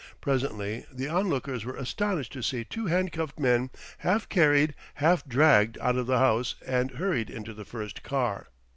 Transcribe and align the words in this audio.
Presently 0.19 0.83
the 0.91 1.07
onlookers 1.07 1.63
were 1.63 1.75
astonished 1.75 2.33
to 2.33 2.41
see 2.41 2.63
two 2.63 2.87
handcuffed 2.87 3.37
men 3.39 3.69
half 3.99 4.27
carried, 4.29 4.73
half 4.95 5.23
dragged 5.27 5.77
out 5.79 5.95
of 5.95 6.07
the 6.07 6.17
house 6.17 6.55
and 6.65 6.89
hurried 6.97 7.29
into 7.29 7.53
the 7.53 7.65
first 7.65 8.01
car. 8.01 8.47